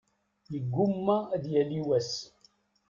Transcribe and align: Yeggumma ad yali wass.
Yeggumma 0.51 1.17
ad 1.35 1.43
yali 1.53 1.79
wass. 1.87 2.13